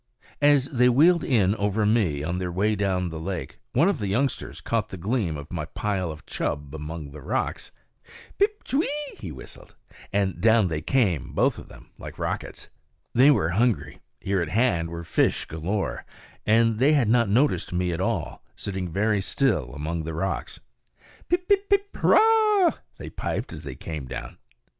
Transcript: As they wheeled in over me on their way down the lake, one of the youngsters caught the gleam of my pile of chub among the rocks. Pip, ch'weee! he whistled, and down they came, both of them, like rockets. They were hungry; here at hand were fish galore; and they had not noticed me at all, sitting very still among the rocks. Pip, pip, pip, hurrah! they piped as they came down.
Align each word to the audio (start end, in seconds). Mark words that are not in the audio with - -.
As 0.41 0.65
they 0.69 0.89
wheeled 0.89 1.23
in 1.23 1.53
over 1.57 1.85
me 1.85 2.23
on 2.23 2.39
their 2.39 2.51
way 2.51 2.75
down 2.75 3.09
the 3.09 3.19
lake, 3.19 3.59
one 3.73 3.87
of 3.87 3.99
the 3.99 4.07
youngsters 4.07 4.59
caught 4.59 4.89
the 4.89 4.97
gleam 4.97 5.37
of 5.37 5.53
my 5.53 5.65
pile 5.65 6.09
of 6.09 6.25
chub 6.25 6.73
among 6.73 7.11
the 7.11 7.21
rocks. 7.21 7.71
Pip, 8.39 8.63
ch'weee! 8.63 8.87
he 9.19 9.31
whistled, 9.31 9.77
and 10.11 10.41
down 10.41 10.69
they 10.69 10.81
came, 10.81 11.33
both 11.33 11.59
of 11.59 11.67
them, 11.67 11.91
like 11.99 12.17
rockets. 12.17 12.67
They 13.13 13.29
were 13.29 13.49
hungry; 13.49 13.99
here 14.19 14.41
at 14.41 14.49
hand 14.49 14.89
were 14.89 15.03
fish 15.03 15.45
galore; 15.45 16.03
and 16.47 16.79
they 16.79 16.93
had 16.93 17.07
not 17.07 17.29
noticed 17.29 17.71
me 17.71 17.93
at 17.93 18.01
all, 18.01 18.43
sitting 18.55 18.91
very 18.91 19.21
still 19.21 19.71
among 19.71 20.01
the 20.01 20.15
rocks. 20.15 20.59
Pip, 21.29 21.47
pip, 21.47 21.69
pip, 21.69 21.95
hurrah! 21.95 22.71
they 22.97 23.11
piped 23.11 23.53
as 23.53 23.65
they 23.65 23.75
came 23.75 24.07
down. 24.07 24.39